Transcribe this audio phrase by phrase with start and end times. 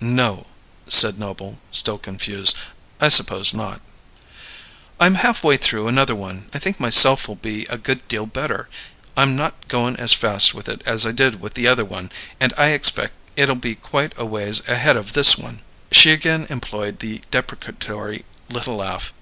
[0.00, 0.48] "No,"
[0.88, 2.56] said Noble, still confused.
[3.00, 3.80] "I suppose not."
[4.98, 8.68] "I'm half way through another one I think myself'll be a good deal better.
[9.16, 12.10] I'm not goin' as fast with it as I did with the other one,
[12.40, 15.60] and I expect it'll be quite a ways ahead of this one."
[15.92, 19.12] She again employed the deprecatory little laugh.